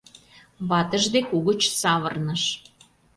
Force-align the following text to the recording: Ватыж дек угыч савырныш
Ватыж 0.69 1.03
дек 1.13 1.27
угыч 1.37 1.61
савырныш 1.81 2.43